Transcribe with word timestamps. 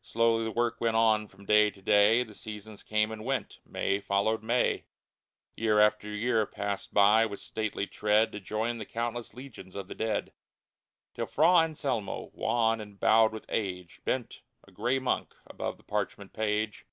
Slowly 0.00 0.44
the 0.44 0.50
work 0.50 0.80
went 0.80 0.96
on 0.96 1.28
from 1.28 1.44
day 1.44 1.68
to 1.70 1.82
day; 1.82 2.22
The 2.22 2.34
seasons 2.34 2.82
came 2.82 3.12
and 3.12 3.22
went; 3.22 3.58
May 3.66 4.00
followed 4.00 4.42
May; 4.42 4.86
Year 5.58 5.78
after 5.78 6.08
year 6.08 6.46
passed 6.46 6.94
by 6.94 7.26
with 7.26 7.38
stately 7.38 7.86
tread 7.86 8.32
To 8.32 8.40
join 8.40 8.78
the 8.78 8.86
countless 8.86 9.34
legions 9.34 9.74
of 9.74 9.88
the 9.88 9.94
dead, 9.94 10.32
Till 11.12 11.26
Fra 11.26 11.56
Anselmo, 11.56 12.30
wan 12.32 12.80
and 12.80 12.98
bowed 12.98 13.34
with 13.34 13.44
age, 13.50 14.00
Bent, 14.06 14.40
a 14.66 14.72
gray 14.72 14.98
monk, 14.98 15.34
above 15.46 15.76
the 15.76 15.84
parchment 15.84 16.32
page. 16.32 16.86